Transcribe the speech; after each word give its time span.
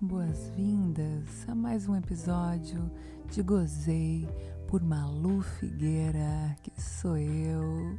boas-vindas 0.00 1.46
a 1.46 1.54
mais 1.54 1.88
um 1.88 1.94
episódio 1.94 2.90
de 3.30 3.42
Gozei 3.42 4.28
por 4.66 4.82
Malu 4.82 5.40
Figueira, 5.40 6.56
que 6.62 6.72
sou 6.80 7.16
eu, 7.16 7.98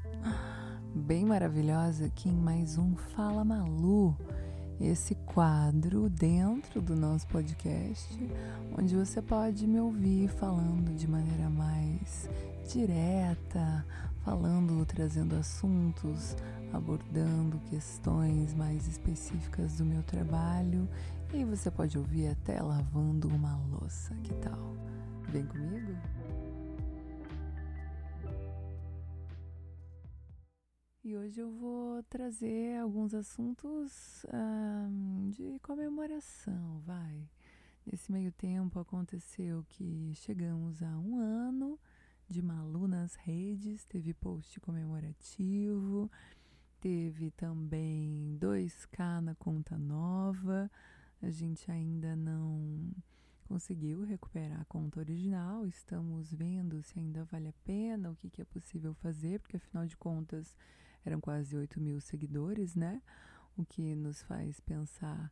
bem 0.93 1.25
maravilhosa 1.25 2.05
aqui 2.07 2.27
em 2.29 2.35
mais 2.35 2.77
um 2.77 2.95
Fala 2.95 3.45
Malu, 3.45 4.17
esse 4.79 5.15
quadro 5.15 6.09
dentro 6.09 6.81
do 6.81 6.95
nosso 6.95 7.27
podcast, 7.27 8.19
onde 8.77 8.95
você 8.95 9.21
pode 9.21 9.65
me 9.65 9.79
ouvir 9.79 10.27
falando 10.27 10.93
de 10.95 11.07
maneira 11.07 11.49
mais 11.49 12.29
direta, 12.67 13.85
falando, 14.23 14.85
trazendo 14.85 15.35
assuntos, 15.35 16.35
abordando 16.73 17.59
questões 17.69 18.53
mais 18.53 18.85
específicas 18.87 19.77
do 19.77 19.85
meu 19.85 20.03
trabalho 20.03 20.89
e 21.35 21.43
você 21.43 21.69
pode 21.69 21.97
ouvir 21.97 22.27
até 22.27 22.61
lavando 22.61 23.27
uma 23.27 23.57
louça, 23.67 24.15
que 24.23 24.33
tal? 24.35 24.73
Vem 25.29 25.45
comigo? 25.45 25.91
E 31.03 31.17
hoje 31.17 31.41
eu 31.41 31.51
vou 31.51 32.01
trazer 32.03 32.79
alguns 32.79 33.13
assuntos 33.13 34.25
de 35.29 35.59
comemoração, 35.59 36.79
vai. 36.85 37.29
Nesse 37.85 38.09
meio 38.11 38.31
tempo 38.31 38.79
aconteceu 38.79 39.65
que 39.67 40.13
chegamos 40.15 40.81
a 40.81 40.97
um 40.97 41.17
ano 41.17 41.77
de 42.29 42.41
Malu 42.41 42.87
nas 42.87 43.13
redes, 43.15 43.83
teve 43.83 44.13
post 44.13 44.57
comemorativo, 44.61 46.09
teve 46.79 47.29
também 47.31 48.37
2K 48.39 49.19
na 49.19 49.35
conta 49.35 49.77
nova. 49.77 50.71
A 51.25 51.31
gente 51.31 51.71
ainda 51.71 52.15
não 52.15 52.93
conseguiu 53.47 54.03
recuperar 54.03 54.61
a 54.61 54.65
conta 54.65 54.99
original, 54.99 55.65
estamos 55.65 56.31
vendo 56.31 56.83
se 56.83 56.99
ainda 56.99 57.23
vale 57.25 57.47
a 57.47 57.53
pena, 57.63 58.11
o 58.11 58.15
que, 58.15 58.29
que 58.29 58.43
é 58.43 58.45
possível 58.45 58.93
fazer, 58.93 59.39
porque 59.39 59.57
afinal 59.57 59.87
de 59.87 59.97
contas 59.97 60.55
eram 61.03 61.19
quase 61.19 61.57
8 61.57 61.81
mil 61.81 61.99
seguidores, 61.99 62.75
né? 62.75 63.01
O 63.57 63.65
que 63.65 63.95
nos 63.95 64.21
faz 64.21 64.59
pensar 64.59 65.31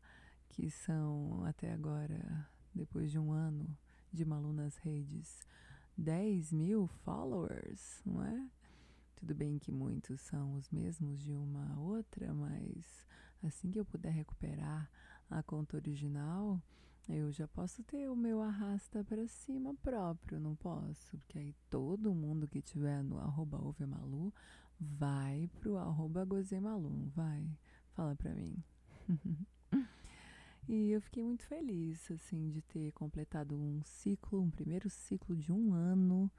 que 0.49 0.71
são 0.71 1.45
até 1.45 1.71
agora, 1.71 2.49
depois 2.73 3.11
de 3.11 3.19
um 3.19 3.31
ano 3.31 3.69
de 4.11 4.25
Malu 4.25 4.51
nas 4.51 4.77
redes, 4.77 5.47
10 5.95 6.53
mil 6.53 6.87
followers, 7.05 8.01
não 8.03 8.23
é? 8.23 8.49
Tudo 9.15 9.35
bem 9.35 9.59
que 9.59 9.71
muitos 9.71 10.21
são 10.21 10.55
os 10.55 10.71
mesmos 10.71 11.21
de 11.21 11.35
uma 11.35 11.79
outra, 11.79 12.33
mas 12.33 13.05
assim 13.43 13.69
que 13.69 13.79
eu 13.79 13.85
puder 13.85 14.11
recuperar 14.11 14.89
a 15.37 15.43
conta 15.43 15.77
original, 15.77 16.61
eu 17.09 17.31
já 17.31 17.47
posso 17.47 17.83
ter 17.83 18.09
o 18.09 18.15
meu 18.15 18.41
arrasta 18.41 19.03
para 19.03 19.27
cima 19.27 19.73
próprio, 19.75 20.39
não 20.39 20.55
posso? 20.55 21.17
Porque 21.19 21.39
aí 21.39 21.55
todo 21.69 22.13
mundo 22.13 22.47
que 22.47 22.61
tiver 22.61 23.03
no 23.03 23.19
arroba 23.19 23.59
Malu 23.85 24.33
vai 24.79 25.49
pro 25.59 25.77
arroba 25.77 26.23
Gozemalu, 26.23 27.11
vai? 27.15 27.49
Fala 27.93 28.15
pra 28.15 28.33
mim. 28.33 28.63
E 30.65 30.91
eu 30.91 31.01
fiquei 31.01 31.21
muito 31.25 31.43
feliz, 31.45 32.09
assim, 32.09 32.49
de 32.49 32.61
ter 32.61 32.93
completado 32.93 33.53
um 33.53 33.83
ciclo, 33.83 34.41
um 34.41 34.49
primeiro 34.49 34.89
ciclo 34.89 35.35
de 35.35 35.51
um 35.51 35.73
ano, 35.73 36.31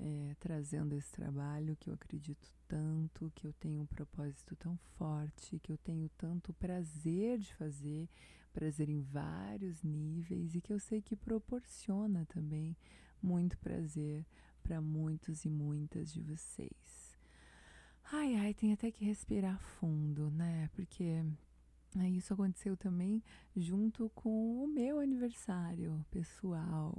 é, 0.00 0.34
trazendo 0.40 0.94
esse 0.94 1.12
trabalho 1.12 1.76
que 1.76 1.90
eu 1.90 1.94
acredito 1.94 2.48
tanto, 2.66 3.30
que 3.34 3.46
eu 3.46 3.52
tenho 3.52 3.82
um 3.82 3.86
propósito 3.86 4.56
tão 4.56 4.76
forte, 4.96 5.58
que 5.58 5.70
eu 5.70 5.76
tenho 5.78 6.08
tanto 6.16 6.52
prazer 6.54 7.38
de 7.38 7.54
fazer, 7.54 8.08
prazer 8.52 8.88
em 8.88 9.00
vários 9.02 9.82
níveis 9.82 10.54
e 10.54 10.60
que 10.60 10.72
eu 10.72 10.78
sei 10.80 11.02
que 11.02 11.14
proporciona 11.14 12.24
também 12.26 12.74
muito 13.22 13.58
prazer 13.58 14.24
para 14.62 14.80
muitos 14.80 15.44
e 15.44 15.50
muitas 15.50 16.12
de 16.12 16.22
vocês. 16.22 17.18
Ai, 18.12 18.34
ai, 18.36 18.54
tem 18.54 18.72
até 18.72 18.90
que 18.90 19.04
respirar 19.04 19.60
fundo, 19.60 20.30
né? 20.30 20.68
Porque 20.72 21.22
isso 22.16 22.32
aconteceu 22.32 22.76
também 22.76 23.22
junto 23.54 24.10
com 24.14 24.64
o 24.64 24.66
meu 24.66 24.98
aniversário 24.98 26.04
pessoal. 26.10 26.94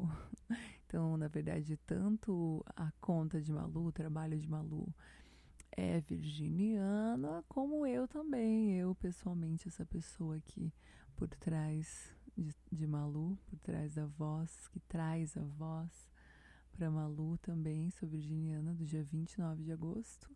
Então, 0.91 1.15
na 1.15 1.29
verdade, 1.29 1.77
tanto 1.87 2.61
a 2.75 2.91
conta 2.99 3.41
de 3.41 3.49
Malu, 3.49 3.85
o 3.85 3.91
trabalho 3.93 4.37
de 4.37 4.45
Malu, 4.45 4.93
é 5.71 6.01
virginiana, 6.01 7.45
como 7.47 7.87
eu 7.87 8.09
também. 8.09 8.73
Eu, 8.77 8.93
pessoalmente, 8.95 9.69
essa 9.69 9.85
pessoa 9.85 10.35
aqui 10.35 10.69
por 11.15 11.29
trás 11.29 12.13
de, 12.37 12.53
de 12.69 12.85
Malu, 12.85 13.37
por 13.47 13.57
trás 13.59 13.93
da 13.93 14.05
voz, 14.05 14.67
que 14.67 14.81
traz 14.81 15.37
a 15.37 15.43
voz 15.57 16.09
para 16.73 16.91
Malu 16.91 17.37
também. 17.37 17.89
Sou 17.91 18.09
virginiana 18.09 18.73
do 18.73 18.83
dia 18.83 19.01
29 19.01 19.63
de 19.63 19.71
agosto. 19.71 20.29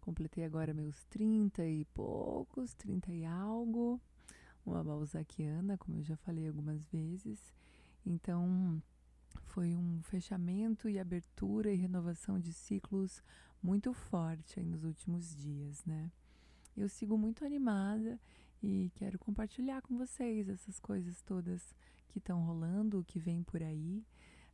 Completei 0.00 0.44
agora 0.44 0.72
meus 0.72 1.02
30 1.06 1.66
e 1.66 1.84
poucos, 1.86 2.74
30 2.74 3.10
e 3.10 3.24
algo. 3.24 4.00
Uma 4.64 4.84
balzaquiana, 4.84 5.76
como 5.76 5.98
eu 5.98 6.04
já 6.04 6.16
falei 6.18 6.46
algumas 6.46 6.86
vezes. 6.86 7.52
Então, 8.06 8.80
foi 9.46 9.74
um 9.74 10.02
fechamento 10.02 10.88
e 10.88 10.98
abertura 10.98 11.72
e 11.72 11.76
renovação 11.76 12.38
de 12.38 12.52
ciclos 12.52 13.22
muito 13.62 13.92
forte 13.92 14.60
nos 14.60 14.84
últimos 14.84 15.36
dias, 15.36 15.84
né? 15.84 16.10
Eu 16.76 16.88
sigo 16.88 17.18
muito 17.18 17.44
animada 17.44 18.18
e 18.62 18.90
quero 18.94 19.18
compartilhar 19.18 19.82
com 19.82 19.96
vocês 19.96 20.48
essas 20.48 20.78
coisas 20.78 21.20
todas 21.22 21.74
que 22.08 22.18
estão 22.18 22.44
rolando, 22.44 23.04
que 23.04 23.18
vem 23.18 23.42
por 23.42 23.62
aí. 23.62 24.04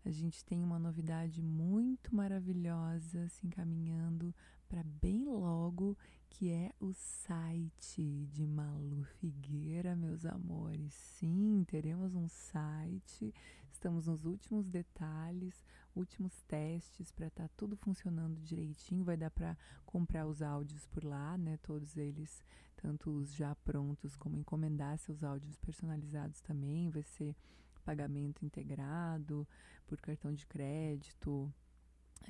A 0.05 0.11
gente 0.11 0.45
tem 0.45 0.63
uma 0.63 0.79
novidade 0.79 1.43
muito 1.43 2.15
maravilhosa 2.15 3.29
se 3.29 3.47
encaminhando 3.47 4.35
para 4.69 4.83
bem 4.83 5.25
logo, 5.25 5.97
que 6.29 6.51
é 6.51 6.73
o 6.81 6.93
site 6.93 8.27
de 8.33 8.47
Malu 8.47 9.05
Figueira, 9.21 9.95
meus 9.95 10.25
amores. 10.27 10.93
Sim, 10.93 11.65
teremos 11.67 12.15
um 12.15 12.29
site. 12.29 13.33
Estamos 13.71 14.07
nos 14.07 14.25
últimos 14.25 14.69
detalhes, 14.69 15.65
últimos 15.95 16.43
testes 16.43 17.11
para 17.13 17.29
estar 17.29 17.49
tá 17.49 17.55
tudo 17.57 17.77
funcionando 17.77 18.41
direitinho. 18.41 19.05
Vai 19.05 19.17
dar 19.17 19.31
para 19.31 19.57
comprar 19.85 20.27
os 20.27 20.43
áudios 20.43 20.87
por 20.87 21.05
lá, 21.05 21.39
né? 21.39 21.59
Todos 21.63 21.97
eles, 21.97 22.45
tanto 22.77 23.11
os 23.11 23.35
já 23.35 23.55
prontos 23.55 24.17
como 24.17 24.37
encomendar 24.37 24.99
seus 24.99 25.23
áudios 25.23 25.57
personalizados 25.57 26.41
também. 26.41 26.91
Vai 26.91 27.03
ser 27.03 27.37
pagamento 27.85 28.45
integrado 28.45 29.47
por 29.87 30.01
cartão 30.01 30.35
de 30.35 30.45
crédito 30.45 31.53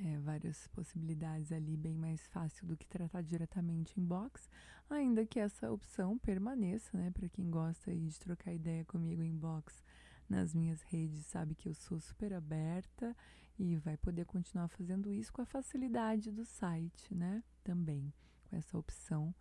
é, 0.03 0.17
várias 0.19 0.67
possibilidades 0.67 1.51
ali, 1.51 1.75
bem 1.75 1.97
mais 1.97 2.25
fácil 2.27 2.67
do 2.67 2.77
que 2.77 2.87
tratar 2.87 3.21
diretamente 3.21 3.99
em 3.99 4.05
box, 4.05 4.49
ainda 4.89 5.25
que 5.25 5.39
essa 5.39 5.71
opção 5.71 6.17
permaneça, 6.17 6.97
né? 6.97 7.11
Para 7.11 7.29
quem 7.29 7.49
gosta 7.49 7.95
de 7.95 8.19
trocar 8.19 8.53
ideia 8.53 8.85
comigo 8.85 9.21
em 9.23 9.35
box 9.35 9.83
nas 10.29 10.53
minhas 10.53 10.81
redes, 10.83 11.25
sabe 11.25 11.55
que 11.55 11.69
eu 11.69 11.73
sou 11.73 11.99
super 11.99 12.33
aberta 12.33 13.15
e 13.57 13.77
vai 13.77 13.97
poder 13.97 14.25
continuar 14.25 14.67
fazendo 14.67 15.11
isso 15.11 15.31
com 15.33 15.41
a 15.41 15.45
facilidade 15.45 16.31
do 16.31 16.45
site, 16.45 17.13
né? 17.15 17.43
Também 17.63 18.13
com 18.49 18.55
essa 18.55 18.77
opção. 18.77 19.33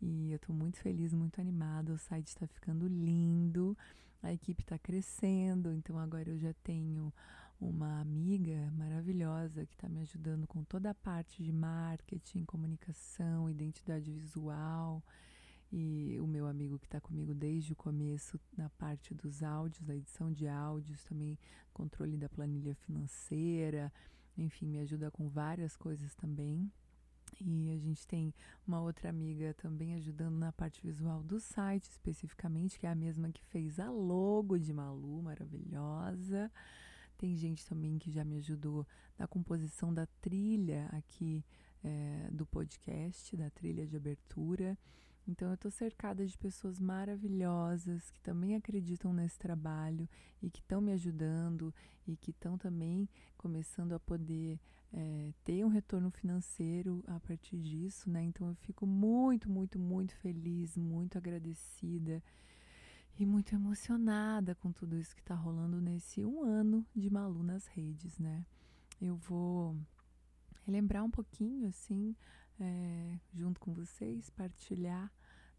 E 0.00 0.30
eu 0.32 0.36
estou 0.36 0.54
muito 0.54 0.78
feliz, 0.78 1.14
muito 1.14 1.40
animada. 1.40 1.92
O 1.92 1.98
site 1.98 2.28
está 2.28 2.46
ficando 2.46 2.86
lindo, 2.86 3.76
a 4.22 4.32
equipe 4.32 4.62
está 4.62 4.78
crescendo, 4.78 5.72
então 5.72 5.98
agora 5.98 6.28
eu 6.28 6.38
já 6.38 6.52
tenho 6.62 7.12
uma 7.60 8.00
amiga 8.00 8.70
maravilhosa 8.72 9.64
que 9.64 9.74
está 9.74 9.88
me 9.88 10.00
ajudando 10.00 10.46
com 10.46 10.62
toda 10.64 10.90
a 10.90 10.94
parte 10.94 11.42
de 11.42 11.52
marketing, 11.52 12.44
comunicação, 12.44 13.48
identidade 13.48 14.10
visual. 14.10 15.02
E 15.72 16.18
o 16.20 16.26
meu 16.26 16.46
amigo 16.46 16.78
que 16.78 16.86
está 16.86 17.00
comigo 17.00 17.34
desde 17.34 17.72
o 17.72 17.76
começo 17.76 18.38
na 18.56 18.68
parte 18.70 19.12
dos 19.12 19.42
áudios, 19.42 19.82
da 19.82 19.96
edição 19.96 20.30
de 20.30 20.46
áudios, 20.46 21.02
também 21.04 21.38
controle 21.72 22.16
da 22.16 22.28
planilha 22.28 22.74
financeira, 22.76 23.92
enfim, 24.36 24.66
me 24.66 24.78
ajuda 24.78 25.10
com 25.10 25.28
várias 25.28 25.76
coisas 25.76 26.14
também. 26.14 26.70
E 27.40 27.70
a 27.72 27.78
gente 27.78 28.06
tem 28.06 28.32
uma 28.66 28.80
outra 28.80 29.08
amiga 29.08 29.54
também 29.54 29.94
ajudando 29.94 30.36
na 30.36 30.52
parte 30.52 30.80
visual 30.82 31.22
do 31.22 31.40
site, 31.40 31.90
especificamente, 31.90 32.78
que 32.78 32.86
é 32.86 32.90
a 32.90 32.94
mesma 32.94 33.30
que 33.30 33.44
fez 33.46 33.80
a 33.80 33.90
logo 33.90 34.58
de 34.58 34.72
Malu, 34.72 35.22
maravilhosa. 35.22 36.50
Tem 37.16 37.36
gente 37.36 37.66
também 37.66 37.98
que 37.98 38.10
já 38.10 38.24
me 38.24 38.36
ajudou 38.36 38.86
na 39.18 39.26
composição 39.26 39.92
da 39.92 40.06
trilha 40.20 40.88
aqui 40.92 41.44
é, 41.82 42.28
do 42.32 42.46
podcast, 42.46 43.36
da 43.36 43.50
trilha 43.50 43.86
de 43.86 43.96
abertura. 43.96 44.76
Então 45.26 45.48
eu 45.48 45.54
estou 45.54 45.70
cercada 45.70 46.26
de 46.26 46.36
pessoas 46.36 46.78
maravilhosas 46.78 48.10
que 48.10 48.20
também 48.20 48.56
acreditam 48.56 49.12
nesse 49.12 49.38
trabalho 49.38 50.08
e 50.42 50.50
que 50.50 50.60
estão 50.60 50.80
me 50.80 50.92
ajudando 50.92 51.74
e 52.06 52.16
que 52.16 52.30
estão 52.30 52.58
também 52.58 53.08
começando 53.38 53.94
a 53.94 54.00
poder 54.00 54.60
é, 54.92 55.32
ter 55.42 55.64
um 55.64 55.68
retorno 55.68 56.10
financeiro 56.10 57.02
a 57.06 57.18
partir 57.20 57.56
disso, 57.56 58.10
né? 58.10 58.22
Então 58.22 58.48
eu 58.48 58.54
fico 58.54 58.86
muito, 58.86 59.50
muito, 59.50 59.78
muito 59.78 60.14
feliz, 60.16 60.76
muito 60.76 61.16
agradecida 61.16 62.22
e 63.18 63.24
muito 63.24 63.54
emocionada 63.54 64.54
com 64.56 64.72
tudo 64.72 64.98
isso 64.98 65.14
que 65.14 65.20
está 65.20 65.34
rolando 65.34 65.80
nesse 65.80 66.24
um 66.24 66.42
ano 66.42 66.84
de 66.94 67.08
Malu 67.08 67.42
nas 67.42 67.66
redes, 67.68 68.18
né? 68.18 68.44
Eu 69.00 69.16
vou 69.16 69.76
relembrar 70.66 71.04
um 71.04 71.10
pouquinho, 71.10 71.68
assim, 71.68 72.16
é, 72.58 73.18
junto 73.32 73.60
com 73.60 73.72
vocês, 73.72 74.30
partilhar 74.30 75.12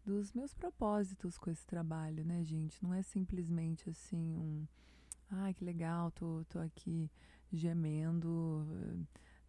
dos 0.04 0.32
meus 0.32 0.52
propósitos 0.52 1.38
com 1.38 1.50
esse 1.50 1.66
trabalho, 1.66 2.24
né, 2.24 2.44
gente? 2.44 2.82
Não 2.82 2.92
é 2.92 3.02
simplesmente 3.02 3.88
assim 3.88 4.36
um. 4.36 4.66
Ai, 5.30 5.54
que 5.54 5.64
legal, 5.64 6.10
tô, 6.10 6.44
tô 6.48 6.58
aqui 6.58 7.10
gemendo, 7.52 8.66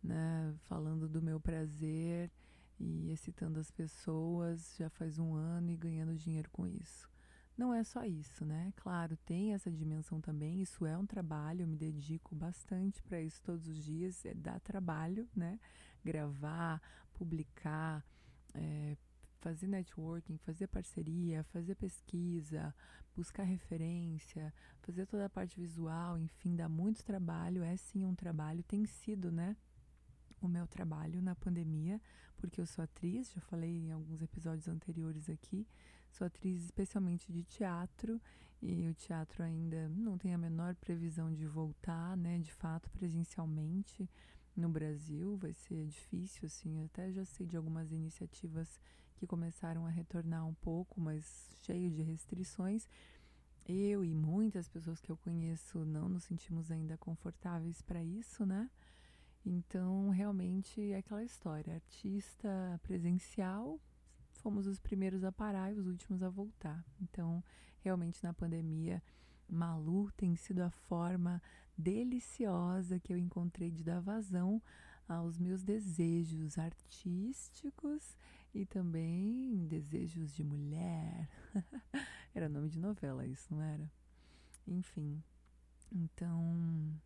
né, 0.01 0.55
falando 0.61 1.09
do 1.09 1.21
meu 1.21 1.39
prazer 1.39 2.31
e 2.79 3.11
excitando 3.11 3.59
as 3.59 3.69
pessoas 3.69 4.75
já 4.77 4.89
faz 4.89 5.19
um 5.19 5.33
ano 5.33 5.71
e 5.71 5.75
ganhando 5.75 6.15
dinheiro 6.15 6.49
com 6.51 6.65
isso 6.65 7.07
não 7.57 7.73
é 7.73 7.83
só 7.83 8.05
isso, 8.05 8.45
né? 8.45 8.71
Claro, 8.75 9.17
tem 9.25 9.53
essa 9.53 9.71
dimensão 9.71 10.21
também. 10.21 10.61
Isso 10.61 10.85
é 10.85 10.95
um 10.97 11.05
trabalho, 11.05 11.63
eu 11.63 11.67
me 11.67 11.75
dedico 11.75 12.35
bastante 12.35 13.01
para 13.01 13.19
isso 13.19 13.41
todos 13.41 13.67
os 13.67 13.83
dias. 13.83 14.23
É, 14.25 14.33
dá 14.33 14.59
trabalho, 14.59 15.27
né? 15.35 15.59
Gravar, 16.03 16.79
publicar, 17.13 18.05
é, 18.53 18.95
fazer 19.39 19.67
networking, 19.67 20.37
fazer 20.37 20.67
parceria, 20.67 21.43
fazer 21.45 21.75
pesquisa, 21.75 22.73
buscar 23.15 23.43
referência, 23.43 24.53
fazer 24.81 25.07
toda 25.07 25.25
a 25.25 25.29
parte 25.29 25.59
visual, 25.59 26.19
enfim, 26.19 26.55
dá 26.55 26.69
muito 26.69 27.03
trabalho. 27.03 27.63
É 27.63 27.75
sim 27.75 28.05
um 28.05 28.13
trabalho, 28.13 28.61
tem 28.63 28.85
sido, 28.85 29.31
né? 29.31 29.57
O 30.39 30.47
meu 30.47 30.67
trabalho 30.67 31.23
na 31.23 31.33
pandemia, 31.33 31.99
porque 32.37 32.61
eu 32.61 32.67
sou 32.67 32.83
atriz, 32.83 33.31
já 33.31 33.41
falei 33.41 33.79
em 33.79 33.91
alguns 33.91 34.21
episódios 34.21 34.67
anteriores 34.67 35.27
aqui. 35.27 35.67
Sou 36.11 36.25
atriz 36.25 36.63
especialmente 36.63 37.31
de 37.31 37.43
teatro 37.43 38.19
e 38.61 38.87
o 38.87 38.93
teatro 38.93 39.43
ainda 39.43 39.87
não 39.89 40.17
tem 40.17 40.33
a 40.33 40.37
menor 40.37 40.75
previsão 40.75 41.31
de 41.31 41.45
voltar, 41.45 42.17
né, 42.17 42.39
de 42.39 42.51
fato, 42.51 42.89
presencialmente 42.89 44.09
no 44.55 44.67
Brasil. 44.67 45.37
Vai 45.37 45.53
ser 45.53 45.85
difícil, 45.85 46.47
assim. 46.47 46.83
Até 46.83 47.11
já 47.11 47.23
sei 47.23 47.45
de 47.45 47.55
algumas 47.55 47.91
iniciativas 47.91 48.79
que 49.15 49.27
começaram 49.27 49.85
a 49.85 49.89
retornar 49.89 50.47
um 50.47 50.53
pouco, 50.55 50.99
mas 50.99 51.49
cheio 51.61 51.91
de 51.91 52.01
restrições. 52.01 52.87
Eu 53.65 54.03
e 54.03 54.13
muitas 54.13 54.67
pessoas 54.67 55.01
que 55.01 55.11
eu 55.11 55.17
conheço 55.17 55.83
não 55.85 56.07
nos 56.09 56.23
sentimos 56.23 56.71
ainda 56.71 56.97
confortáveis 56.97 57.81
para 57.81 58.03
isso, 58.03 58.45
né? 58.45 58.69
Então, 59.45 60.09
realmente 60.09 60.91
é 60.91 60.97
aquela 60.97 61.23
história: 61.23 61.75
artista 61.75 62.79
presencial 62.83 63.79
fomos 64.47 64.65
os 64.65 64.79
primeiros 64.79 65.25
a 65.25 65.31
parar 65.31 65.73
e 65.73 65.75
os 65.75 65.87
últimos 65.87 66.23
a 66.23 66.29
voltar. 66.29 66.81
Então, 67.01 67.43
realmente 67.81 68.23
na 68.23 68.33
pandemia, 68.33 69.03
Malu 69.45 70.09
tem 70.15 70.37
sido 70.37 70.61
a 70.61 70.69
forma 70.69 71.43
deliciosa 71.77 72.97
que 72.97 73.11
eu 73.11 73.17
encontrei 73.17 73.69
de 73.69 73.83
dar 73.83 73.99
vazão 73.99 74.61
aos 75.05 75.37
meus 75.37 75.63
desejos 75.63 76.57
artísticos 76.57 78.15
e 78.53 78.65
também 78.65 79.67
desejos 79.67 80.33
de 80.33 80.45
mulher. 80.45 81.27
era 82.33 82.47
nome 82.47 82.69
de 82.69 82.79
novela 82.79 83.25
isso, 83.25 83.53
não 83.53 83.61
era? 83.61 83.91
Enfim, 84.65 85.21
então 85.91 86.97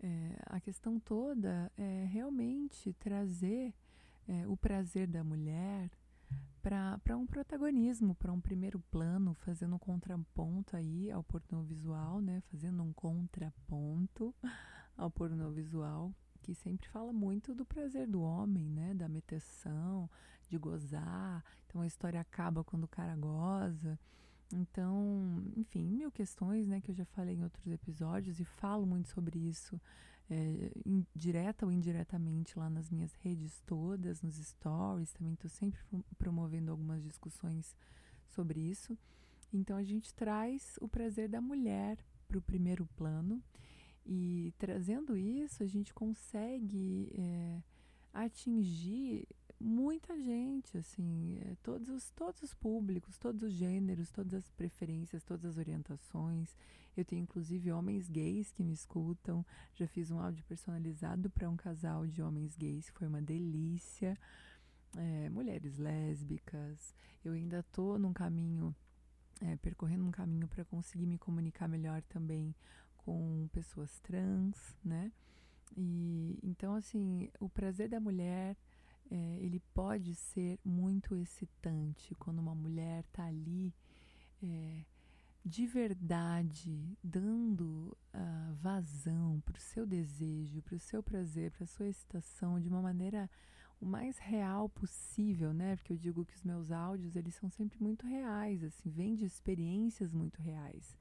é, 0.00 0.38
a 0.46 0.58
questão 0.58 0.98
toda 0.98 1.70
é 1.76 2.06
realmente 2.10 2.94
trazer 2.94 3.74
é, 4.26 4.46
o 4.48 4.56
prazer 4.56 5.06
da 5.06 5.22
mulher 5.22 5.90
para 6.62 7.16
um 7.16 7.26
protagonismo, 7.26 8.14
para 8.14 8.32
um 8.32 8.40
primeiro 8.40 8.78
plano, 8.78 9.34
fazendo 9.34 9.74
um 9.74 9.78
contraponto 9.78 10.76
aí 10.76 11.10
ao 11.10 11.22
pornô 11.22 11.62
visual, 11.62 12.20
né? 12.20 12.40
Fazendo 12.50 12.82
um 12.82 12.92
contraponto 12.92 14.34
ao 14.96 15.10
pornô 15.10 15.50
visual, 15.50 16.14
que 16.40 16.54
sempre 16.54 16.88
fala 16.88 17.12
muito 17.12 17.54
do 17.54 17.64
prazer 17.64 18.06
do 18.06 18.22
homem, 18.22 18.68
né? 18.70 18.94
Da 18.94 19.08
metação, 19.08 20.08
de 20.48 20.56
gozar. 20.56 21.44
Então 21.66 21.80
a 21.80 21.86
história 21.86 22.20
acaba 22.20 22.62
quando 22.62 22.84
o 22.84 22.88
cara 22.88 23.16
goza. 23.16 23.98
Então, 24.52 25.42
enfim, 25.56 25.88
mil 25.88 26.12
questões, 26.12 26.68
né, 26.68 26.80
que 26.80 26.90
eu 26.90 26.94
já 26.94 27.06
falei 27.06 27.36
em 27.36 27.42
outros 27.42 27.66
episódios 27.66 28.38
e 28.38 28.44
falo 28.44 28.84
muito 28.84 29.08
sobre 29.08 29.38
isso 29.38 29.80
é, 30.32 30.72
direta 31.14 31.66
ou 31.66 31.70
indiretamente 31.70 32.58
lá 32.58 32.70
nas 32.70 32.88
minhas 32.88 33.12
redes 33.14 33.60
todas, 33.66 34.22
nos 34.22 34.36
stories, 34.36 35.12
também 35.12 35.34
estou 35.34 35.50
sempre 35.50 35.78
promovendo 36.16 36.70
algumas 36.70 37.02
discussões 37.02 37.76
sobre 38.26 38.58
isso. 38.58 38.96
Então 39.52 39.76
a 39.76 39.82
gente 39.82 40.14
traz 40.14 40.78
o 40.80 40.88
prazer 40.88 41.28
da 41.28 41.40
mulher 41.40 41.98
para 42.26 42.38
o 42.38 42.42
primeiro 42.42 42.86
plano 42.96 43.42
e 44.06 44.54
trazendo 44.58 45.16
isso 45.18 45.62
a 45.62 45.66
gente 45.66 45.92
consegue 45.92 47.12
é, 47.14 47.62
atingir 48.14 49.28
muita 49.62 50.18
gente, 50.20 50.76
assim, 50.76 51.38
é, 51.40 51.56
todos 51.62 51.88
os, 51.88 52.10
todos 52.10 52.42
os 52.42 52.52
públicos, 52.52 53.16
todos 53.16 53.42
os 53.42 53.52
gêneros, 53.52 54.10
todas 54.10 54.34
as 54.34 54.50
preferências, 54.50 55.22
todas 55.22 55.44
as 55.44 55.56
orientações. 55.56 56.56
Eu 56.96 57.04
tenho 57.04 57.22
inclusive 57.22 57.70
homens 57.72 58.08
gays 58.08 58.50
que 58.50 58.62
me 58.62 58.72
escutam. 58.72 59.46
Já 59.74 59.86
fiz 59.86 60.10
um 60.10 60.20
áudio 60.20 60.44
personalizado 60.44 61.30
para 61.30 61.48
um 61.48 61.56
casal 61.56 62.06
de 62.06 62.20
homens 62.20 62.56
gays, 62.56 62.90
foi 62.90 63.06
uma 63.06 63.22
delícia. 63.22 64.18
É, 64.96 65.30
mulheres 65.30 65.78
lésbicas. 65.78 66.94
Eu 67.24 67.32
ainda 67.32 67.60
estou 67.60 67.98
num 67.98 68.12
caminho, 68.12 68.74
é, 69.40 69.56
percorrendo 69.56 70.04
um 70.04 70.10
caminho 70.10 70.46
para 70.48 70.64
conseguir 70.64 71.06
me 71.06 71.16
comunicar 71.16 71.68
melhor 71.68 72.02
também 72.02 72.54
com 72.98 73.48
pessoas 73.52 73.98
trans, 74.00 74.76
né? 74.84 75.10
E 75.76 76.38
então 76.42 76.74
assim, 76.74 77.30
o 77.40 77.48
prazer 77.48 77.88
da 77.88 77.98
mulher 77.98 78.56
é, 79.12 79.36
ele 79.40 79.60
pode 79.74 80.14
ser 80.14 80.58
muito 80.64 81.14
excitante 81.14 82.14
quando 82.14 82.38
uma 82.38 82.54
mulher 82.54 83.00
está 83.00 83.26
ali 83.26 83.74
é, 84.42 84.86
de 85.44 85.66
verdade 85.66 86.96
dando 87.04 87.94
uh, 88.14 88.54
vazão 88.54 89.42
para 89.44 89.58
o 89.58 89.60
seu 89.60 89.84
desejo, 89.84 90.62
para 90.62 90.76
o 90.76 90.78
seu 90.78 91.02
prazer, 91.02 91.50
para 91.50 91.64
a 91.64 91.66
sua 91.66 91.88
excitação 91.88 92.58
de 92.58 92.68
uma 92.68 92.80
maneira 92.80 93.28
o 93.78 93.84
mais 93.84 94.16
real 94.16 94.68
possível, 94.68 95.52
né? 95.52 95.76
Porque 95.76 95.92
eu 95.92 95.96
digo 95.96 96.24
que 96.24 96.34
os 96.34 96.42
meus 96.42 96.70
áudios 96.70 97.14
eles 97.14 97.34
são 97.34 97.50
sempre 97.50 97.82
muito 97.82 98.06
reais, 98.06 98.64
assim, 98.64 98.88
vêm 98.88 99.14
de 99.14 99.26
experiências 99.26 100.14
muito 100.14 100.40
reais. 100.40 100.96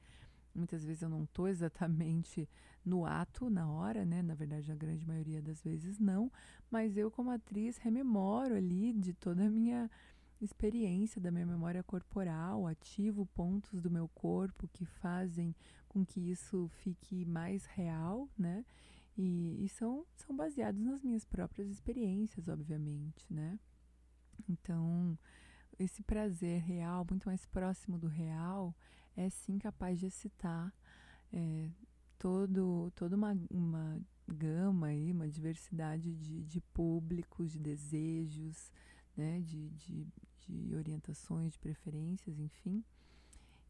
Muitas 0.54 0.84
vezes 0.84 1.02
eu 1.02 1.10
não 1.10 1.24
estou 1.24 1.48
exatamente 1.48 2.48
no 2.84 3.06
ato, 3.06 3.50
na 3.50 3.70
hora, 3.70 4.06
né? 4.06 4.22
Na 4.22 4.34
verdade, 4.34 4.72
a 4.72 4.76
grande 4.76 5.06
maioria 5.06 5.42
das 5.42 5.62
vezes 5.62 6.00
não. 6.00 6.32
Mas 6.70 6.98
eu, 6.98 7.10
como 7.10 7.32
atriz, 7.32 7.78
rememoro 7.78 8.56
ali 8.56 8.94
de 8.94 9.14
toda 9.14 9.46
a 9.46 9.50
minha 9.50 9.90
experiência, 10.42 11.22
da 11.22 11.32
minha 11.32 11.46
memória 11.46 11.84
corporal, 11.84 12.68
ativo 12.68 13.26
pontos 13.28 13.80
do 13.82 13.92
meu 13.92 14.08
corpo 14.10 14.68
que 14.68 14.86
fazem 14.86 15.56
com 15.88 16.06
que 16.06 16.20
isso 16.32 16.68
fique 16.82 17.26
mais 17.26 17.66
real, 17.66 18.28
né? 18.38 18.66
E, 19.18 19.64
e 19.64 19.70
são, 19.70 20.06
são 20.16 20.36
baseados 20.36 20.82
nas 20.82 21.04
minhas 21.04 21.26
próprias 21.26 21.70
experiências, 21.70 22.48
obviamente, 22.48 23.26
né? 23.32 23.60
Então, 24.50 25.18
esse 25.78 26.02
prazer 26.02 26.62
real, 26.62 27.06
muito 27.10 27.28
mais 27.28 27.46
próximo 27.46 27.98
do 27.98 28.08
real, 28.08 28.76
é 29.16 29.30
sim 29.30 29.58
capaz 29.58 30.00
de 30.00 30.08
excitar 30.08 30.74
é, 31.34 31.70
todo, 32.18 32.92
toda 32.96 33.16
uma, 33.16 33.38
uma 33.50 34.02
gama 34.28 34.88
aí, 34.88 35.12
uma 35.12 35.28
diversidade 35.28 36.16
de, 36.16 36.44
de 36.44 36.62
públicos, 36.62 37.52
de 37.52 37.60
desejos, 37.60 38.72
né, 39.16 39.40
de, 39.42 39.70
de, 39.72 40.08
de 40.40 40.76
orientações, 40.76 41.54
de 41.54 41.60
preferências, 41.60 42.40
enfim. 42.40 42.84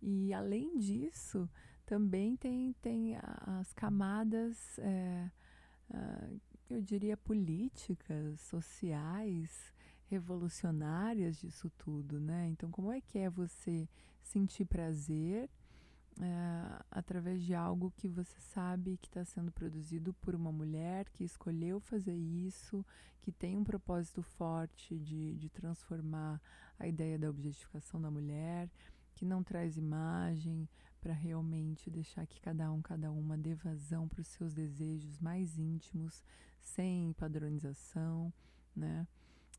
E 0.02 0.34
além 0.34 0.78
disso, 0.78 1.50
também 1.86 2.36
tem, 2.36 2.74
tem 2.82 3.16
as 3.46 3.72
camadas, 3.74 4.80
é, 4.80 5.30
eu 6.70 6.82
diria, 6.82 7.18
políticas, 7.18 8.40
sociais, 8.42 9.74
revolucionárias 10.12 11.38
disso 11.38 11.72
tudo, 11.78 12.20
né? 12.20 12.50
Então, 12.50 12.70
como 12.70 12.92
é 12.92 13.00
que 13.00 13.18
é 13.18 13.30
você 13.30 13.88
sentir 14.22 14.66
prazer 14.66 15.50
é, 16.20 16.84
através 16.92 17.42
de 17.42 17.56
algo 17.56 17.94
que 17.96 18.10
você 18.10 18.38
sabe 18.42 18.98
que 18.98 19.08
está 19.08 19.24
sendo 19.24 19.52
produzido 19.54 20.14
por 20.16 20.36
uma 20.36 20.52
mulher 20.52 21.10
que 21.12 21.24
escolheu 21.24 21.80
fazer 21.80 22.14
isso, 22.14 22.86
que 23.22 23.32
tem 23.32 23.56
um 23.58 23.64
propósito 23.64 24.22
forte 24.22 25.00
de, 25.00 25.34
de 25.36 25.50
transformar 25.50 26.42
a 26.78 26.86
ideia 26.86 27.18
da 27.18 27.30
objetificação 27.30 28.02
da 28.02 28.12
mulher, 28.12 28.70
que 29.16 29.24
não 29.24 29.42
traz 29.42 29.78
imagem 29.78 30.68
para 31.00 31.14
realmente 31.14 31.90
deixar 31.90 32.28
que 32.28 32.42
cada 32.42 32.70
um, 32.70 32.82
cada 32.82 33.10
uma 33.12 33.38
dê 33.38 33.56
vazão 33.56 34.10
para 34.10 34.22
os 34.22 34.28
seus 34.28 34.54
desejos 34.54 35.18
mais 35.20 35.58
íntimos, 35.58 36.22
sem 36.60 37.14
padronização, 37.14 38.32
né? 38.76 39.08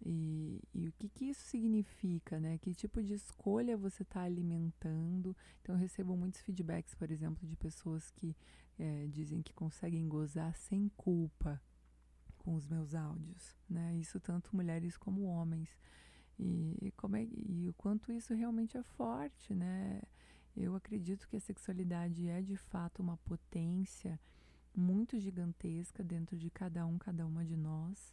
E, 0.05 0.61
e 0.75 0.89
o 0.89 0.93
que, 0.93 1.09
que 1.09 1.27
isso 1.27 1.43
significa, 1.43 2.41
né? 2.41 2.59
Que 2.59 2.75
tipo 2.75 3.01
de 3.03 3.15
escolha 3.15 3.77
você 3.77 4.03
está 4.03 4.23
alimentando? 4.23 5.37
Então, 5.61 5.77
eu 5.77 5.81
recebo 5.81 6.17
muitos 6.17 6.41
feedbacks, 6.41 6.95
por 6.95 7.11
exemplo, 7.11 7.47
de 7.47 7.57
pessoas 7.57 8.11
que 8.11 8.37
é, 8.79 9.07
dizem 9.07 9.43
que 9.43 9.53
conseguem 9.53 10.09
gozar 10.09 10.57
sem 10.57 10.89
culpa 10.97 11.63
com 12.39 12.55
os 12.55 12.67
meus 12.67 12.95
áudios, 12.95 13.57
né? 13.69 13.95
Isso 13.97 14.19
tanto 14.19 14.57
mulheres 14.57 14.97
como 14.97 15.23
homens. 15.23 15.79
E, 16.39 16.93
como 16.97 17.17
é, 17.17 17.25
e 17.25 17.69
o 17.69 17.75
quanto 17.75 18.11
isso 18.13 18.35
realmente 18.35 18.77
é 18.77 18.83
forte, 18.83 19.55
né? 19.55 20.03
Eu 20.57 20.75
acredito 20.75 21.29
que 21.29 21.37
a 21.37 21.41
sexualidade 21.41 22.29
é 22.29 22.43
de 22.43 22.57
fato 22.57 23.01
uma 23.01 23.17
potência 23.19 24.19
muito 24.75 25.19
gigantesca 25.19 26.03
dentro 26.03 26.37
de 26.37 26.51
cada 26.51 26.85
um, 26.85 26.99
cada 26.99 27.25
uma 27.27 27.45
de 27.45 27.57
nós. 27.57 28.13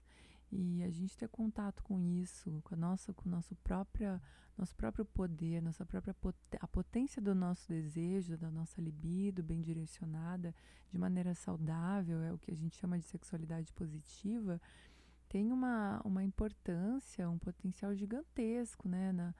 E 0.51 0.84
a 0.84 0.89
gente 0.89 1.15
ter 1.15 1.27
contato 1.29 1.84
com 1.84 2.00
isso, 2.01 2.60
com 2.63 2.74
a 2.74 2.77
nossa, 2.77 3.13
com 3.13 3.29
nosso 3.29 3.56
própria, 3.58 4.22
nosso 4.58 4.75
próprio 4.75 5.06
poder, 5.06 5.62
nossa 5.62 5.86
própria 5.86 6.15
a 6.60 6.68
potência 6.68 7.22
do 7.22 7.36
nosso 7.36 7.68
desejo, 7.68 8.36
da 8.38 8.50
nossa 8.50 8.82
libido 8.82 9.44
bem 9.44 9.62
direcionada, 9.62 10.53
de 10.89 10.98
maneira 10.98 11.36
saudável, 11.36 12.22
é 12.22 12.34
o 12.34 12.38
que 12.38 12.51
a 12.51 12.56
gente 12.56 12.77
chama 12.77 12.98
de 12.98 13.06
sexualidade 13.06 13.72
positiva, 13.74 14.60
tem 15.29 15.51
uma, 15.51 16.01
uma 16.03 16.24
importância, 16.24 17.29
um 17.29 17.38
potencial 17.38 17.94
gigantesco, 17.94 18.89
né, 18.89 19.12
na, 19.12 19.36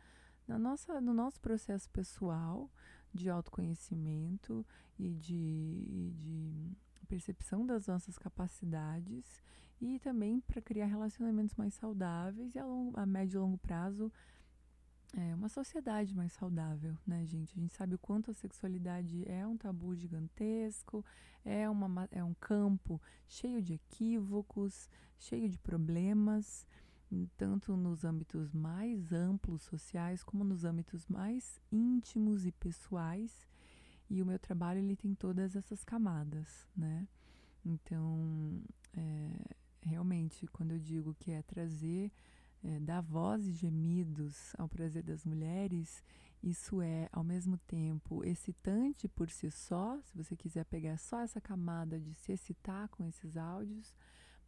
na 0.48 0.60
nossa, 0.60 1.01
no 1.01 1.13
nosso 1.13 1.42
processo 1.42 1.89
pessoal 1.89 2.70
de 3.12 3.30
autoconhecimento 3.30 4.63
e 5.00 5.10
de, 5.16 6.13
de 6.16 6.78
percepção 7.10 7.66
das 7.66 7.88
nossas 7.88 8.18
capacidades 8.18 9.42
e 9.82 9.98
também 10.00 10.39
para 10.42 10.62
criar 10.62 10.86
relacionamentos 10.86 11.56
mais 11.56 11.74
saudáveis 11.74 12.54
e 12.54 12.60
a, 12.60 12.66
longo, 12.66 12.98
a 13.00 13.06
médio 13.06 13.39
e 13.39 13.42
longo 13.42 13.58
prazo 13.58 14.12
é 15.18 15.34
uma 15.34 15.50
sociedade 15.50 16.16
mais 16.16 16.32
saudável, 16.34 16.96
né, 17.06 17.25
gente? 17.25 17.51
A 17.58 17.60
gente 17.60 17.74
sabe 17.74 17.96
o 17.96 17.98
quanto 17.98 18.30
a 18.30 18.34
sexualidade 18.34 19.28
é 19.28 19.46
um 19.46 19.58
tabu 19.58 19.96
gigantesco, 19.96 21.04
é, 21.44 21.68
uma, 21.68 22.08
é 22.12 22.24
um 22.24 22.36
campo 22.36 23.01
cheio 23.28 23.60
de 23.60 23.74
equívocos, 23.74 24.88
cheio 25.18 25.50
de 25.50 25.58
problemas, 25.58 26.68
tanto 27.38 27.75
nos 27.75 28.06
âmbitos 28.06 28.54
mais 28.54 29.12
amplos 29.12 29.63
sociais 29.63 30.24
como 30.24 30.44
nos 30.44 30.63
âmbitos 30.63 31.08
mais 31.08 31.60
íntimos 31.72 32.46
e 32.46 32.51
pessoais. 32.51 33.48
E 34.10 34.22
o 34.22 34.25
meu 34.25 34.39
trabalho 34.39 34.80
ele 34.80 34.96
tem 34.96 35.13
todas 35.13 35.56
essas 35.56 35.84
camadas, 35.84 36.68
né? 36.75 37.08
Então, 37.63 38.62
é, 38.96 39.56
realmente, 39.84 40.48
quando 40.48 40.72
eu 40.72 40.80
digo 40.80 41.13
que 41.20 41.32
é 41.32 41.42
trazer, 41.42 42.12
é, 42.63 42.80
dar 42.80 43.01
voz 43.01 43.46
e 43.48 43.51
gemidos 43.51 44.54
ao 44.58 44.68
prazer 44.68 45.04
das 45.04 45.25
mulheres, 45.25 46.04
isso 46.42 46.82
é, 46.82 47.10
ao 47.12 47.24
mesmo 47.24 47.58
tempo, 47.58 48.24
excitante 48.24 49.08
por 49.08 49.30
si 49.30 49.51
só, 49.51 50.00
se 50.01 50.18
você 50.18 50.36
quiser 50.36 50.66
pegar 50.66 50.98
só 50.98 51.20
essa 51.20 51.42
camada 51.42 52.00
de 52.00 52.13
se 52.16 52.32
excitar 52.32 52.88
com 52.89 53.04
esses 53.04 53.36
áudios, 53.36 53.94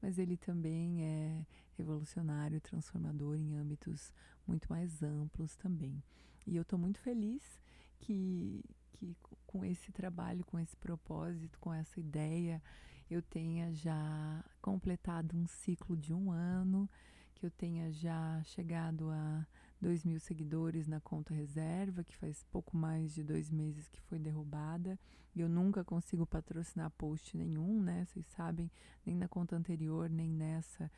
mas 0.02 0.18
ele 0.18 0.38
também 0.38 1.04
é 1.04 1.46
revolucionário, 1.78 2.60
transformador 2.62 3.36
em 3.36 3.56
âmbitos 3.56 4.14
muito 4.48 4.68
mais 4.70 5.04
amplos 5.04 5.56
também. 5.56 6.02
E 6.48 6.56
eu 6.56 6.64
estou 6.64 6.80
muito 6.80 7.00
feliz 7.00 7.60
que, 8.00 8.64
que 8.94 9.16
com 9.52 9.66
esse 9.66 9.92
trabalho, 9.92 10.46
com 10.46 10.58
esse 10.58 10.76
propósito, 10.78 11.60
com 11.60 11.74
essa 11.74 12.00
ideia, 12.00 12.62
eu 13.10 13.22
tenha 13.22 13.74
já 13.74 14.44
completado 14.62 15.36
um 15.36 15.46
ciclo 15.46 15.98
de 15.98 16.14
um 16.14 16.32
ano, 16.32 16.90
que 17.36 17.46
eu 17.46 17.52
tenha 17.52 17.92
já 17.92 18.42
chegado 18.46 19.10
a 19.12 19.46
dois 19.82 20.06
mil 20.06 20.20
seguidores 20.20 20.88
na 20.88 21.02
conta 21.02 21.34
reserva, 21.34 22.04
que 22.04 22.16
faz 22.16 22.44
pouco 22.46 22.78
mais 22.78 23.14
de 23.14 23.24
dois 23.24 23.50
meses 23.50 23.90
que 23.90 24.00
foi 24.02 24.18
derrubada. 24.18 24.98
Eu 25.36 25.50
nunca 25.50 25.84
consigo 25.84 26.26
patrocinar 26.26 26.92
post 26.92 27.36
nenhum, 27.36 27.82
né? 27.82 28.06
Vocês 28.06 28.26
sabem, 28.28 28.72
nem 29.06 29.16
na 29.16 29.28
conta 29.28 29.56
anterior, 29.56 30.10
nem 30.10 30.30
nessa. 30.30 30.90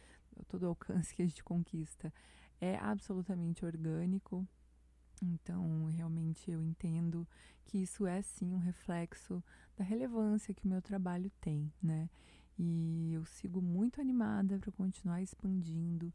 Todo 0.47 0.63
o 0.63 0.67
alcance 0.67 1.15
que 1.15 1.21
a 1.21 1.25
gente 1.25 1.43
conquista 1.43 2.13
é 2.59 2.75
absolutamente 2.77 3.65
orgânico. 3.65 4.47
Então, 5.23 5.85
realmente 5.85 6.51
eu 6.51 6.61
entendo 6.61 7.27
que 7.65 7.77
isso 7.77 8.05
é 8.05 8.21
sim 8.21 8.53
um 8.53 8.57
reflexo 8.57 9.43
da 9.77 9.83
relevância 9.83 10.53
que 10.53 10.65
o 10.65 10.67
meu 10.67 10.81
trabalho 10.81 11.31
tem, 11.39 11.71
né? 11.81 12.09
E 12.59 13.13
eu 13.13 13.25
sigo 13.25 13.61
muito 13.61 14.01
animada 14.01 14.59
para 14.59 14.71
continuar 14.71 15.21
expandindo. 15.21 16.13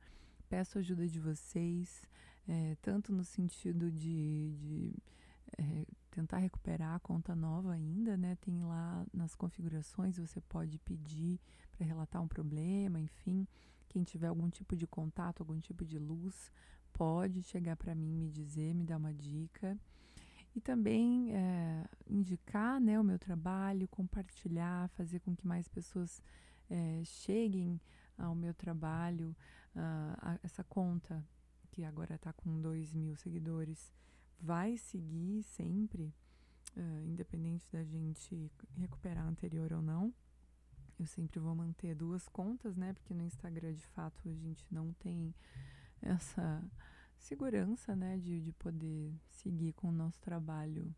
Peço 0.49 0.79
ajuda 0.79 1.07
de 1.07 1.19
vocês, 1.19 2.03
é, 2.47 2.77
tanto 2.83 3.13
no 3.13 3.25
sentido 3.25 3.91
de, 3.91 4.55
de 4.57 4.95
é, 5.59 5.87
tentar 6.11 6.39
recuperar 6.39 6.95
a 6.95 7.01
conta 7.01 7.35
nova 7.35 7.73
ainda, 7.73 8.17
né? 8.17 8.37
Tem 8.37 8.63
lá 8.63 9.07
nas 9.13 9.35
configurações, 9.35 10.19
você 10.19 10.41
pode 10.43 10.79
pedir 10.79 11.41
para 11.73 11.87
relatar 11.87 12.23
um 12.23 12.29
problema, 12.29 13.01
enfim. 13.01 13.47
Quem 13.89 14.05
tiver 14.05 14.27
algum 14.27 14.51
tipo 14.51 14.77
de 14.77 14.87
contato, 14.87 15.41
algum 15.41 15.59
tipo 15.59 15.85
de 15.85 15.99
luz, 15.99 16.53
pode 16.93 17.43
chegar 17.43 17.77
para 17.77 17.95
mim 17.95 18.15
me 18.15 18.29
dizer, 18.29 18.75
me 18.75 18.85
dar 18.85 18.97
uma 18.97 19.13
dica 19.13 19.79
e 20.55 20.61
também 20.61 21.33
é, 21.35 21.85
indicar 22.09 22.81
né, 22.81 22.99
o 22.99 23.05
meu 23.05 23.19
trabalho, 23.19 23.87
compartilhar, 23.89 24.89
fazer 24.91 25.21
com 25.21 25.37
que 25.37 25.47
mais 25.47 25.69
pessoas 25.69 26.23
é, 26.69 27.03
cheguem 27.05 27.81
ao 28.19 28.35
meu 28.35 28.53
trabalho. 28.53 29.35
Uh, 29.75 30.39
essa 30.43 30.65
conta, 30.65 31.25
que 31.71 31.85
agora 31.85 32.17
está 32.17 32.33
com 32.33 32.61
2 32.61 32.93
mil 32.93 33.15
seguidores, 33.15 33.93
vai 34.41 34.77
seguir 34.77 35.45
sempre, 35.45 36.13
uh, 36.77 37.05
independente 37.07 37.71
da 37.71 37.85
gente 37.85 38.51
recuperar 38.77 39.25
a 39.25 39.29
anterior 39.29 39.73
ou 39.73 39.81
não. 39.81 40.13
Eu 40.99 41.07
sempre 41.07 41.39
vou 41.39 41.55
manter 41.55 41.95
duas 41.95 42.29
contas, 42.29 42.77
né? 42.77 42.93
Porque 42.93 43.15
no 43.15 43.23
Instagram, 43.23 43.73
de 43.73 43.87
fato, 43.87 44.29
a 44.29 44.35
gente 44.35 44.67
não 44.69 44.93
tem 44.95 45.33
essa 46.03 46.63
segurança, 47.19 47.95
né, 47.95 48.17
de, 48.19 48.41
de 48.41 48.53
poder 48.53 49.13
seguir 49.29 49.73
com 49.75 49.89
o 49.89 49.93
nosso 49.93 50.21
trabalho 50.21 50.95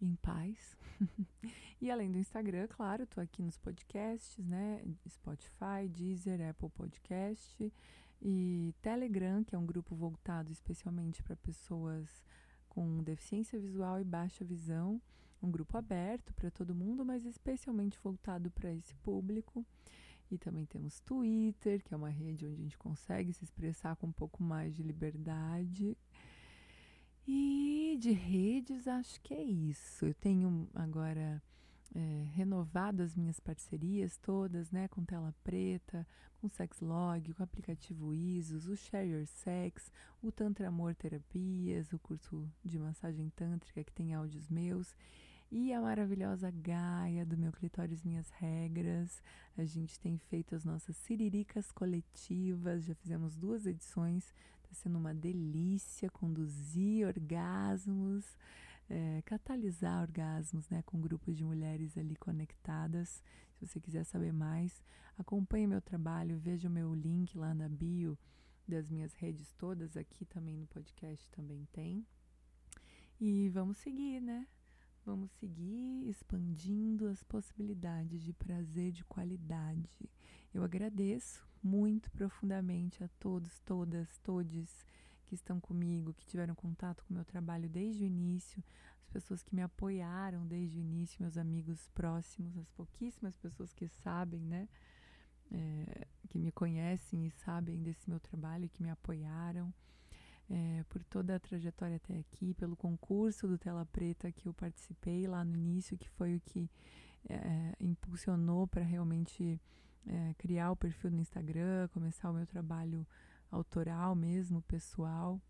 em 0.00 0.14
paz. 0.16 0.76
e 1.80 1.90
além 1.90 2.10
do 2.10 2.18
Instagram, 2.18 2.66
claro, 2.68 3.06
tô 3.06 3.20
aqui 3.20 3.42
nos 3.42 3.58
podcasts, 3.58 4.44
né, 4.44 4.82
Spotify, 5.08 5.88
Deezer, 5.88 6.40
Apple 6.48 6.70
Podcast 6.70 7.72
e 8.20 8.74
Telegram, 8.80 9.42
que 9.44 9.54
é 9.54 9.58
um 9.58 9.66
grupo 9.66 9.94
voltado 9.94 10.52
especialmente 10.52 11.22
para 11.22 11.36
pessoas 11.36 12.24
com 12.68 13.02
deficiência 13.02 13.58
visual 13.58 14.00
e 14.00 14.04
baixa 14.04 14.44
visão, 14.44 15.00
um 15.42 15.50
grupo 15.50 15.76
aberto 15.76 16.32
para 16.34 16.50
todo 16.50 16.74
mundo, 16.74 17.04
mas 17.04 17.24
especialmente 17.24 17.98
voltado 18.02 18.50
para 18.50 18.72
esse 18.72 18.94
público. 18.96 19.64
E 20.30 20.36
também 20.36 20.66
temos 20.66 21.00
Twitter, 21.00 21.82
que 21.82 21.94
é 21.94 21.96
uma 21.96 22.10
rede 22.10 22.46
onde 22.46 22.54
a 22.54 22.58
gente 22.58 22.78
consegue 22.78 23.32
se 23.32 23.44
expressar 23.44 23.96
com 23.96 24.08
um 24.08 24.12
pouco 24.12 24.42
mais 24.42 24.74
de 24.74 24.82
liberdade. 24.82 25.96
E 27.26 27.96
de 27.98 28.12
redes, 28.12 28.86
acho 28.86 29.20
que 29.20 29.34
é 29.34 29.42
isso. 29.42 30.06
Eu 30.06 30.14
tenho 30.14 30.68
agora 30.74 31.42
é, 31.94 32.26
renovado 32.34 33.02
as 33.02 33.16
minhas 33.16 33.40
parcerias 33.40 34.16
todas, 34.18 34.70
né? 34.70 34.88
Com 34.88 35.04
tela 35.04 35.34
preta, 35.42 36.06
com 36.40 36.48
Sexlog, 36.48 37.32
com 37.32 37.42
o 37.42 37.44
aplicativo 37.44 38.14
ISOS, 38.14 38.66
o 38.66 38.76
Share 38.76 39.08
Your 39.08 39.26
Sex, 39.26 39.92
o 40.22 40.30
Tantra 40.30 40.68
Amor 40.68 40.94
Terapias, 40.94 41.92
o 41.92 41.98
curso 41.98 42.48
de 42.64 42.78
massagem 42.78 43.30
tântrica 43.30 43.82
que 43.82 43.92
tem 43.92 44.14
áudios 44.14 44.48
meus 44.48 44.94
e 45.50 45.72
a 45.72 45.80
maravilhosa 45.80 46.50
Gaia 46.50 47.24
do 47.24 47.36
meu 47.36 47.52
Clitóris 47.52 48.04
Minhas 48.04 48.28
Regras. 48.30 49.22
A 49.56 49.64
gente 49.64 49.98
tem 49.98 50.18
feito 50.18 50.54
as 50.54 50.64
nossas 50.64 50.96
siriricas 50.96 51.72
coletivas, 51.72 52.84
já 52.84 52.94
fizemos 52.94 53.34
duas 53.34 53.66
edições, 53.66 54.34
está 54.62 54.74
sendo 54.74 54.98
uma 54.98 55.14
delícia 55.14 56.10
conduzir 56.10 57.06
orgasmos, 57.06 58.36
é, 58.90 59.22
catalisar 59.24 60.02
orgasmos 60.02 60.68
né, 60.68 60.82
com 60.84 61.00
grupos 61.00 61.36
de 61.36 61.44
mulheres 61.44 61.96
ali 61.96 62.16
conectadas. 62.16 63.22
Se 63.54 63.66
você 63.66 63.80
quiser 63.80 64.04
saber 64.04 64.32
mais, 64.32 64.82
acompanhe 65.16 65.66
meu 65.66 65.80
trabalho, 65.80 66.38
veja 66.38 66.68
o 66.68 66.72
meu 66.72 66.94
link 66.94 67.36
lá 67.36 67.54
na 67.54 67.68
bio 67.68 68.18
das 68.66 68.90
minhas 68.90 69.14
redes 69.14 69.50
todas, 69.54 69.96
aqui 69.96 70.26
também 70.26 70.58
no 70.58 70.66
podcast 70.66 71.26
também 71.30 71.66
tem. 71.72 72.06
E 73.18 73.48
vamos 73.48 73.78
seguir, 73.78 74.20
né? 74.20 74.46
Vamos 75.08 75.30
seguir 75.40 76.06
expandindo 76.06 77.08
as 77.08 77.22
possibilidades 77.22 78.22
de 78.22 78.34
prazer 78.34 78.92
de 78.92 79.02
qualidade. 79.04 79.88
Eu 80.52 80.62
agradeço 80.62 81.48
muito 81.62 82.10
profundamente 82.10 83.02
a 83.02 83.08
todos, 83.18 83.58
todas, 83.60 84.18
todes 84.18 84.84
que 85.24 85.34
estão 85.34 85.58
comigo, 85.58 86.12
que 86.12 86.26
tiveram 86.26 86.54
contato 86.54 87.02
com 87.04 87.14
o 87.14 87.14
meu 87.14 87.24
trabalho 87.24 87.70
desde 87.70 88.04
o 88.04 88.06
início, 88.06 88.62
as 89.00 89.08
pessoas 89.08 89.42
que 89.42 89.54
me 89.54 89.62
apoiaram 89.62 90.46
desde 90.46 90.76
o 90.76 90.82
início, 90.82 91.22
meus 91.22 91.38
amigos 91.38 91.88
próximos, 91.94 92.58
as 92.58 92.70
pouquíssimas 92.72 93.34
pessoas 93.38 93.72
que 93.72 93.88
sabem, 93.88 94.44
né? 94.44 94.68
é, 95.50 96.06
que 96.28 96.38
me 96.38 96.52
conhecem 96.52 97.26
e 97.26 97.30
sabem 97.30 97.82
desse 97.82 98.10
meu 98.10 98.20
trabalho 98.20 98.68
que 98.68 98.82
me 98.82 98.90
apoiaram. 98.90 99.72
É, 100.50 100.82
por 100.88 101.04
toda 101.04 101.36
a 101.36 101.38
trajetória 101.38 101.96
até 101.96 102.18
aqui, 102.18 102.54
pelo 102.54 102.74
concurso 102.74 103.46
do 103.46 103.58
Tela 103.58 103.84
Preta 103.84 104.32
que 104.32 104.48
eu 104.48 104.54
participei 104.54 105.26
lá 105.26 105.44
no 105.44 105.54
início, 105.54 105.98
que 105.98 106.08
foi 106.08 106.36
o 106.36 106.40
que 106.40 106.70
é, 107.28 107.74
impulsionou 107.78 108.66
para 108.66 108.82
realmente 108.82 109.60
é, 110.06 110.34
criar 110.38 110.70
o 110.70 110.76
perfil 110.76 111.10
no 111.10 111.20
Instagram, 111.20 111.88
começar 111.88 112.30
o 112.30 112.34
meu 112.34 112.46
trabalho 112.46 113.06
autoral 113.50 114.14
mesmo, 114.14 114.62
pessoal. 114.62 115.40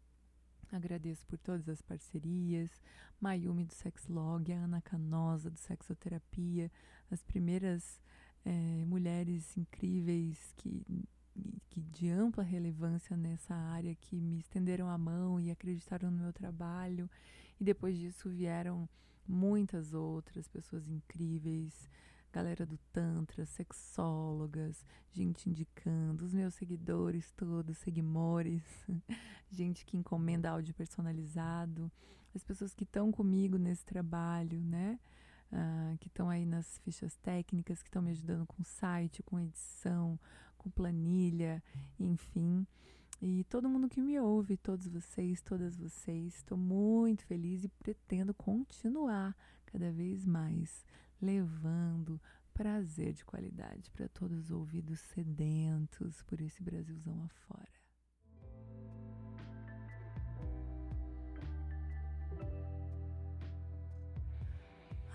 Agradeço 0.70 1.26
por 1.26 1.38
todas 1.38 1.68
as 1.68 1.80
parcerias, 1.80 2.70
Mayumi 3.20 3.64
do 3.64 3.72
Sexlog, 3.72 4.52
a 4.52 4.56
Ana 4.56 4.82
Canosa 4.82 5.50
do 5.50 5.56
Sexoterapia, 5.56 6.70
as 7.10 7.22
primeiras 7.22 8.00
é, 8.44 8.84
mulheres 8.84 9.56
incríveis 9.56 10.52
que, 10.56 10.84
que 11.70 11.80
de 11.80 12.08
ampla 12.08 12.42
relevância 12.42 13.16
nessa 13.16 13.54
área 13.54 13.94
que 13.94 14.20
me 14.20 14.38
estenderam 14.38 14.88
a 14.88 14.98
mão 14.98 15.38
e 15.40 15.50
acreditaram 15.50 16.10
no 16.10 16.18
meu 16.18 16.32
trabalho. 16.32 17.10
E 17.60 17.64
depois 17.64 17.98
disso 17.98 18.28
vieram 18.28 18.88
muitas 19.26 19.92
outras 19.92 20.48
pessoas 20.48 20.88
incríveis, 20.88 21.88
galera 22.32 22.64
do 22.64 22.78
Tantra, 22.92 23.44
sexólogas, 23.44 24.84
gente 25.12 25.48
indicando, 25.48 26.24
os 26.24 26.32
meus 26.32 26.54
seguidores 26.54 27.30
todos, 27.32 27.78
seguimores, 27.78 28.62
gente 29.50 29.84
que 29.84 29.96
encomenda 29.96 30.50
áudio 30.50 30.74
personalizado, 30.74 31.90
as 32.34 32.44
pessoas 32.44 32.74
que 32.74 32.84
estão 32.84 33.10
comigo 33.10 33.58
nesse 33.58 33.84
trabalho, 33.84 34.60
né? 34.60 34.98
Uh, 35.50 35.96
que 35.96 36.08
estão 36.08 36.28
aí 36.28 36.44
nas 36.44 36.78
fichas 36.80 37.16
técnicas, 37.16 37.82
que 37.82 37.88
estão 37.88 38.02
me 38.02 38.10
ajudando 38.10 38.46
com 38.46 38.62
site, 38.62 39.22
com 39.22 39.40
edição, 39.40 40.20
com 40.58 40.68
planilha, 40.70 41.62
enfim. 41.98 42.66
E 43.20 43.44
todo 43.44 43.68
mundo 43.68 43.88
que 43.88 44.00
me 44.00 44.18
ouve, 44.20 44.56
todos 44.56 44.86
vocês, 44.86 45.40
todas 45.40 45.76
vocês, 45.76 46.36
estou 46.36 46.58
muito 46.58 47.24
feliz 47.24 47.64
e 47.64 47.68
pretendo 47.68 48.34
continuar 48.34 49.34
cada 49.66 49.90
vez 49.90 50.24
mais 50.24 50.84
levando 51.20 52.20
prazer 52.54 53.12
de 53.12 53.24
qualidade 53.24 53.90
para 53.90 54.08
todos 54.08 54.46
os 54.46 54.50
ouvidos 54.50 55.00
sedentos 55.00 56.22
por 56.22 56.40
esse 56.40 56.62
Brasilzão 56.62 57.22
afora. 57.24 57.77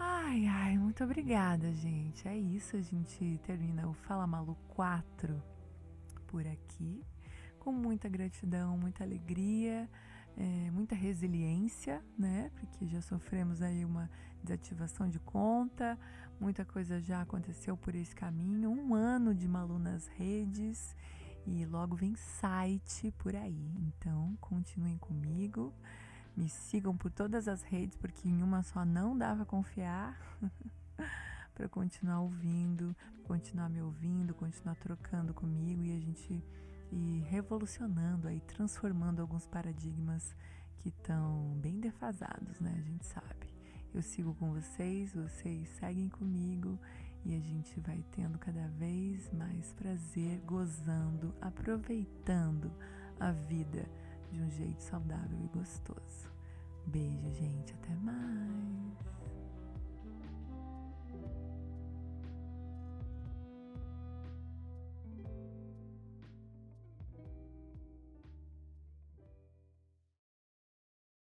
Ai, 0.06 0.48
ai, 0.48 0.78
muito 0.78 1.02
obrigada, 1.02 1.72
gente. 1.72 2.28
É 2.28 2.38
isso, 2.38 2.76
a 2.76 2.82
gente 2.82 3.40
termina 3.46 3.88
o 3.88 3.94
Fala 3.94 4.28
Malu 4.28 4.58
4 4.68 5.42
por 6.28 6.46
aqui, 6.46 7.02
com 7.58 7.72
muita 7.72 8.10
gratidão, 8.10 8.78
muita 8.78 9.06
alegria, 9.06 9.90
é, 10.36 10.70
muita 10.72 10.94
resiliência, 10.94 12.04
né? 12.20 12.52
Porque 12.56 12.86
já 12.86 13.02
sofremos 13.02 13.62
aí 13.62 13.86
uma 13.86 14.10
desativação 14.44 15.08
de 15.08 15.20
conta, 15.20 15.98
muita 16.38 16.66
coisa 16.66 17.00
já 17.00 17.22
aconteceu 17.22 17.78
por 17.78 17.96
esse 17.96 18.14
caminho. 18.14 18.72
Um 18.72 18.94
ano 18.94 19.34
de 19.34 19.48
Malu 19.48 19.80
nas 19.80 20.08
redes 20.08 20.94
e 21.48 21.66
logo 21.66 21.96
vem 21.96 22.14
site 22.16 23.10
por 23.18 23.38
aí. 23.38 23.72
Então, 23.80 24.36
continuem 24.42 24.98
comigo. 24.98 25.74
Me 26.36 26.50
sigam 26.50 26.96
por 26.98 27.12
todas 27.12 27.48
as 27.48 27.62
redes, 27.62 27.96
porque 27.98 28.28
em 28.28 28.42
uma 28.42 28.64
só 28.64 28.84
não 28.84 29.18
dava 29.18 29.46
confiar. 29.46 30.18
para 31.54 31.70
continuar 31.70 32.22
ouvindo, 32.22 32.96
continuar 33.24 33.70
me 33.70 33.82
ouvindo, 33.82 34.34
continuar 34.34 34.76
trocando 34.76 35.34
comigo 35.34 35.84
e 35.84 35.96
a 35.96 36.00
gente 36.00 36.44
ir 36.92 37.22
revolucionando 37.30 38.28
aí, 38.28 38.40
transformando 38.42 39.22
alguns 39.22 39.46
paradigmas 39.48 40.36
que 40.80 40.90
estão 40.90 41.56
bem 41.62 41.80
defasados, 41.80 42.60
né? 42.60 42.74
A 42.78 42.82
gente 42.82 43.06
sabe. 43.06 43.54
Eu 43.94 44.02
sigo 44.02 44.34
com 44.36 44.52
vocês, 44.52 45.14
vocês 45.14 45.70
seguem 45.80 46.10
comigo 46.10 46.80
e 47.24 47.36
a 47.36 47.40
gente 47.40 47.80
vai 47.80 48.04
tendo 48.12 48.38
cada 48.40 48.68
vez 48.70 49.32
mais 49.32 49.72
prazer, 49.74 50.42
gozando, 50.42 51.34
aproveitando 51.40 52.72
a 53.20 53.32
vida 53.32 53.88
de 54.34 54.42
um 54.42 54.50
jeito 54.50 54.82
saudável 54.82 55.40
e 55.40 55.48
gostoso. 55.58 56.28
Beijo, 56.88 57.30
gente. 57.32 57.74
Até 57.74 57.96
mais. 57.98 59.23